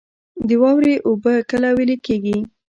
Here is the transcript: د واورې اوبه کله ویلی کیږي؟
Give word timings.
د 0.47 0.49
واورې 0.61 0.95
اوبه 1.07 1.33
کله 1.49 1.69
ویلی 1.77 1.97
کیږي؟ 2.05 2.37